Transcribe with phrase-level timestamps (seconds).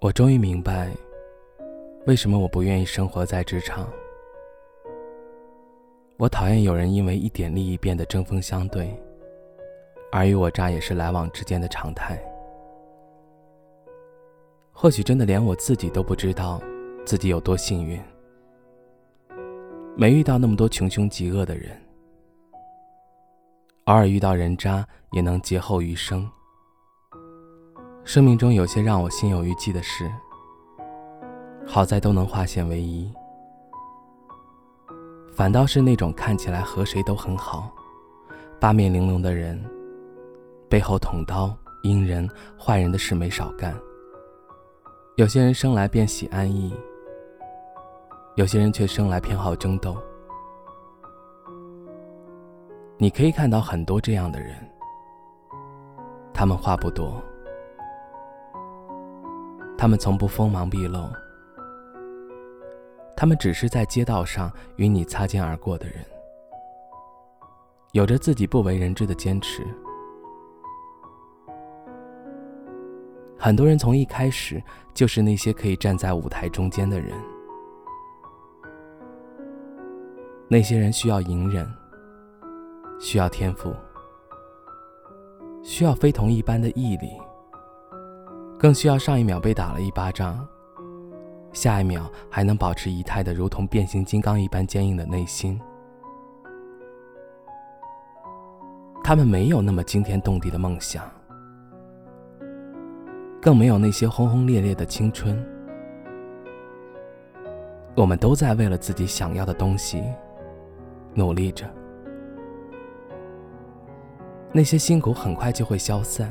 [0.00, 0.90] 我终于明白，
[2.06, 3.86] 为什么我不愿意生活在职场。
[6.16, 8.98] 我讨厌有人因为一点利益变得针锋相对，
[10.12, 12.18] 尔虞我诈也是来往之间的常态。
[14.72, 16.58] 或许真的连我自己都不知道
[17.04, 18.00] 自己有多幸运，
[19.98, 21.78] 没遇到那么多穷凶极恶的人，
[23.84, 26.26] 偶尔遇到人渣也能劫后余生。
[28.04, 30.10] 生命中有些让我心有余悸的事，
[31.66, 33.12] 好在都能化险为夷。
[35.32, 37.70] 反倒是那种看起来和谁都很好、
[38.58, 39.62] 八面玲珑的人，
[40.68, 42.28] 背后捅刀、阴人、
[42.58, 43.74] 坏人的事没少干。
[45.16, 46.74] 有些人生来便喜安逸，
[48.34, 49.96] 有些人却生来偏好争斗。
[52.98, 54.56] 你可以看到很多这样的人，
[56.34, 57.22] 他们话不多。
[59.80, 61.08] 他们从不锋芒毕露，
[63.16, 66.04] 他们只是在街道上与你擦肩而过的人，
[67.92, 69.66] 有着自己不为人知的坚持。
[73.38, 77.18] 很多人从一开始就是那些可以站在舞台中间的人，
[80.46, 81.66] 那些人需要隐忍，
[83.00, 83.74] 需要天赋，
[85.62, 87.18] 需要非同一般的毅力。
[88.60, 90.46] 更需要上一秒被打了一巴掌，
[91.50, 95.58] 下一秒还能保持仪态的如同变形金刚一般坚硬的内心。
[99.02, 101.10] 他们没有那么惊天动地的梦想，
[103.40, 105.42] 更没有那些轰轰烈烈的青春。
[107.94, 110.04] 我们都在为了自己想要的东西
[111.14, 111.64] 努力着，
[114.52, 116.30] 那些辛苦很快就会消散。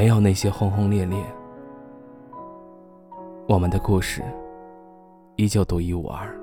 [0.00, 1.22] 没有那些轰轰烈烈，
[3.46, 4.24] 我们的故事
[5.36, 6.34] 依旧独一无二。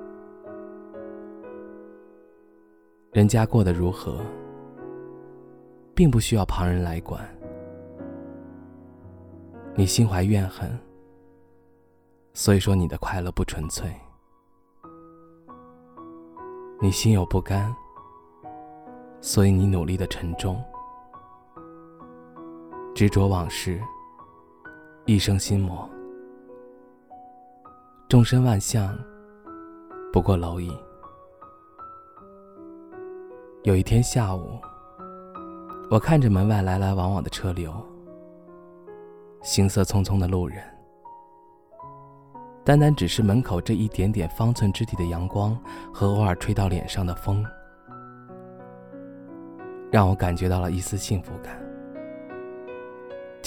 [3.10, 4.20] 人家过得如何，
[5.92, 7.20] 并不需要旁人来管。
[9.74, 10.70] 你心怀怨恨，
[12.34, 13.88] 所以说你的快乐不纯粹；
[16.80, 17.74] 你心有不甘，
[19.20, 20.62] 所以你努力的沉重。
[22.98, 23.80] 执着往事，
[25.06, 25.88] 一生心魔。
[28.08, 28.92] 众生万象，
[30.12, 30.76] 不过蝼蚁。
[33.62, 34.58] 有一天下午，
[35.88, 37.72] 我看着门外来来往往的车流，
[39.42, 40.60] 行色匆匆的路人，
[42.64, 45.56] 单单只是门口这一点点方寸之地的阳光
[45.94, 47.46] 和偶尔吹到脸上的风，
[49.88, 51.67] 让我感觉到了一丝幸福感。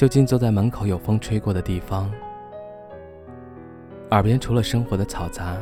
[0.01, 2.11] 就近坐在门口有风吹过的地方，
[4.09, 5.55] 耳边除了生活的嘈杂，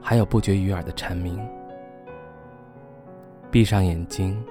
[0.00, 1.38] 还有不绝于耳的蝉鸣。
[3.50, 4.42] 闭上眼睛，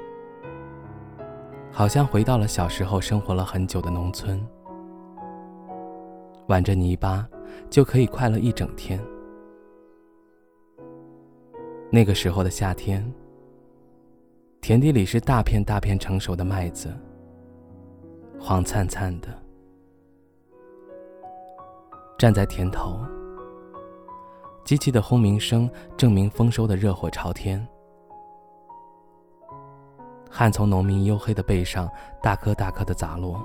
[1.71, 4.39] 好像回到了小时候生活了很久的农村，
[6.45, 7.27] 玩着泥巴
[7.67, 8.99] 就可以快乐一整天。
[11.89, 13.11] 那个时候的夏天，
[14.61, 16.95] 田地里是大片大片成熟的麦子。
[18.43, 19.27] 黄灿灿的，
[22.17, 22.99] 站在田头，
[24.65, 27.65] 机器的轰鸣声证明丰收的热火朝天，
[30.27, 31.87] 汗从农民黝黑的背上
[32.19, 33.39] 大颗大颗的砸落，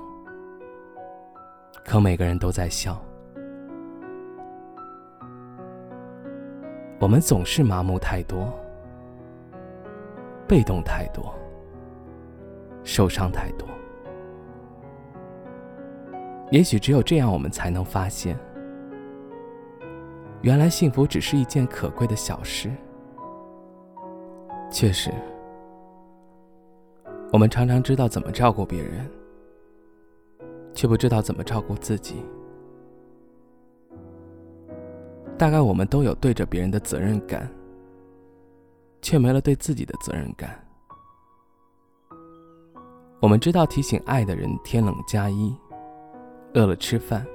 [1.85, 2.99] 可每个人都在笑。
[6.99, 8.51] 我们总是麻木太多，
[10.47, 11.31] 被动太多，
[12.83, 13.67] 受伤太多。
[16.49, 18.37] 也许只有这样，我们才能发现，
[20.41, 22.71] 原来幸福只是一件可贵的小事。
[24.71, 25.11] 确实，
[27.33, 29.05] 我们常常知道怎么照顾别人，
[30.73, 32.23] 却不知道怎么照顾自己。
[35.37, 37.49] 大概我们都有对着别人的责任感，
[39.01, 40.65] 却没了对自己的责任感。
[43.19, 45.53] 我们知道提醒爱的人天冷加衣。
[46.53, 47.25] 饿了吃饭，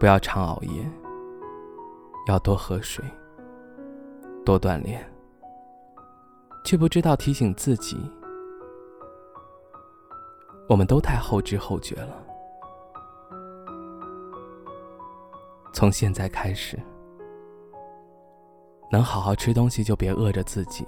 [0.00, 0.84] 不要常熬夜，
[2.26, 3.04] 要多喝水，
[4.44, 5.04] 多锻炼，
[6.64, 7.96] 却不知道提醒自己，
[10.68, 12.24] 我们都太后知后觉了。
[15.72, 16.78] 从现在开始，
[18.90, 20.84] 能好好吃东西就别饿着自己，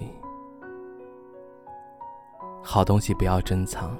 [2.61, 3.97] 好东西不要珍藏。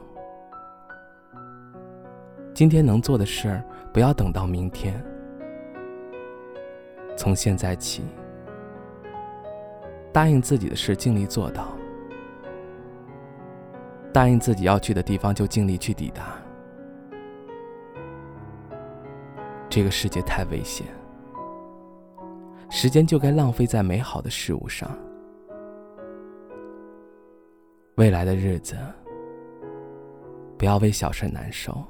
[2.56, 3.62] 今天能做的事儿，
[3.92, 5.04] 不要等到明天。
[7.18, 8.02] 从现在起，
[10.14, 11.64] 答应自己的事尽力做到；
[14.14, 16.38] 答应自己要去的地方就尽力去抵达。
[19.70, 20.88] 这个世界太危险，
[22.70, 24.90] 时间就该浪费在美好的事物上。
[27.96, 28.78] 未来的日子，
[30.58, 31.84] 不要为小事难受。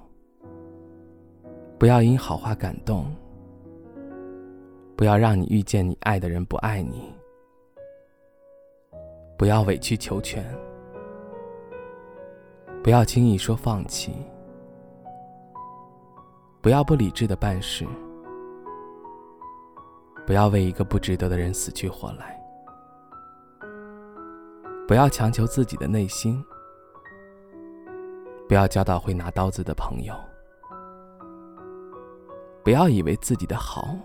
[1.77, 3.13] 不要因好话感动，
[4.95, 7.13] 不要让你遇见你爱的人不爱你，
[9.37, 10.43] 不要委曲求全，
[12.81, 14.13] 不要轻易说放弃，
[16.61, 17.85] 不要不理智的办事，
[20.25, 22.41] 不要为一个不值得的人死去活来，
[24.87, 26.41] 不要强求自己的内心，
[28.47, 30.15] 不要交到会拿刀子的朋友。
[32.65, 33.95] 不要以为自己的好，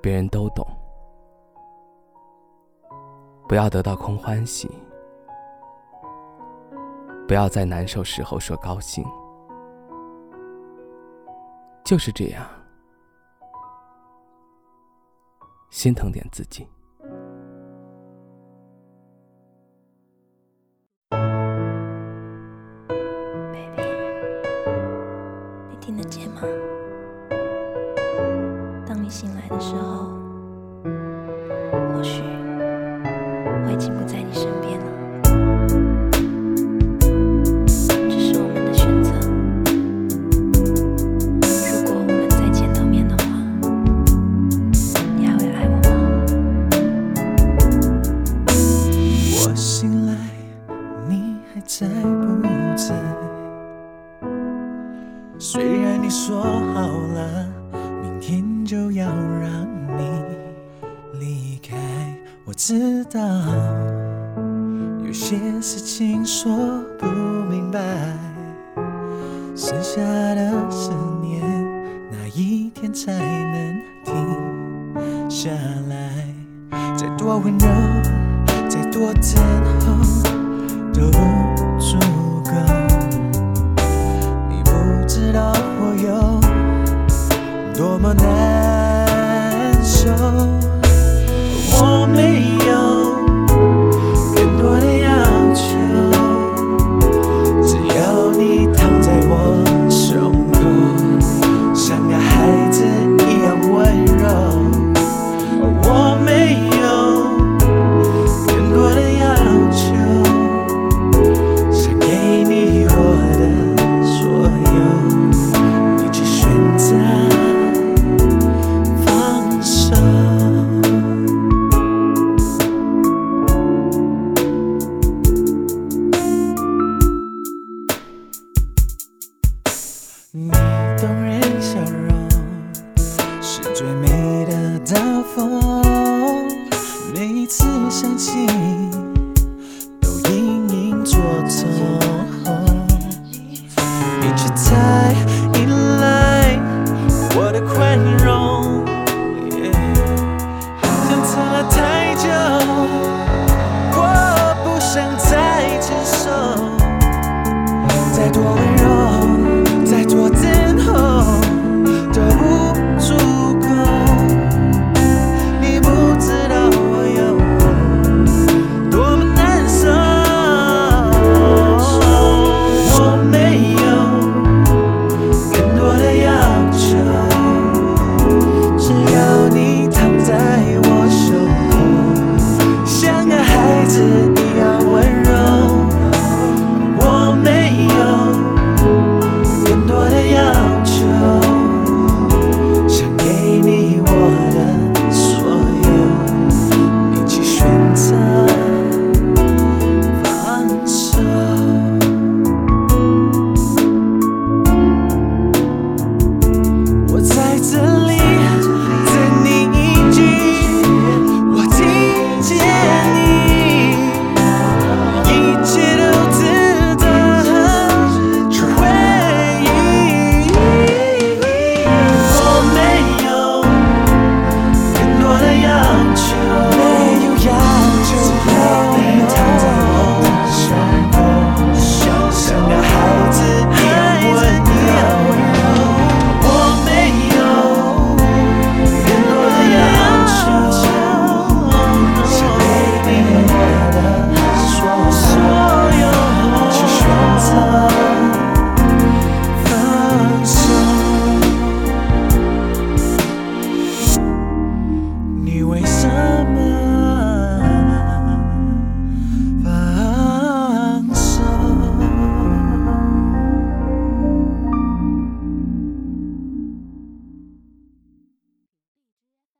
[0.00, 0.66] 别人都懂。
[3.46, 4.70] 不要得到空欢喜，
[7.28, 9.04] 不要在难受时候说高兴。
[11.84, 12.48] 就是这样，
[15.68, 16.66] 心疼点自己。
[29.50, 30.09] 的时候，
[62.50, 63.20] 我知道
[65.06, 67.06] 有些事情说不
[67.48, 67.78] 明白，
[69.54, 70.00] 剩下
[70.34, 70.90] 的思
[71.22, 71.40] 念
[72.10, 75.48] 哪一天才能停下
[75.88, 76.26] 来？
[76.96, 77.68] 再多温柔，
[78.68, 79.40] 再多疼